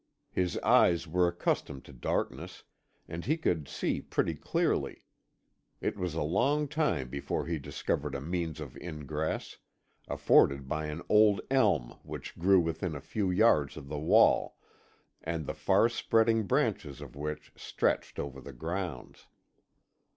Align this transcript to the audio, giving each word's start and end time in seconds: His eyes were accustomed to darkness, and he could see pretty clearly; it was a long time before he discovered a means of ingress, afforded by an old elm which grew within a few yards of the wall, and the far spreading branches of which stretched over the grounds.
His 0.31 0.57
eyes 0.61 1.07
were 1.07 1.27
accustomed 1.27 1.85
to 1.85 1.93
darkness, 1.93 2.63
and 3.07 3.23
he 3.23 3.37
could 3.37 3.67
see 3.67 4.01
pretty 4.01 4.33
clearly; 4.33 5.03
it 5.79 5.95
was 5.95 6.15
a 6.15 6.23
long 6.23 6.67
time 6.67 7.07
before 7.07 7.45
he 7.45 7.59
discovered 7.59 8.15
a 8.15 8.19
means 8.19 8.59
of 8.59 8.75
ingress, 8.77 9.59
afforded 10.07 10.67
by 10.67 10.87
an 10.87 11.03
old 11.07 11.41
elm 11.51 11.99
which 12.01 12.35
grew 12.39 12.59
within 12.59 12.95
a 12.95 12.99
few 12.99 13.29
yards 13.29 13.77
of 13.77 13.89
the 13.89 13.99
wall, 13.99 14.57
and 15.21 15.45
the 15.45 15.53
far 15.53 15.87
spreading 15.87 16.47
branches 16.47 16.99
of 16.99 17.15
which 17.15 17.51
stretched 17.55 18.17
over 18.17 18.41
the 18.41 18.53
grounds. 18.53 19.27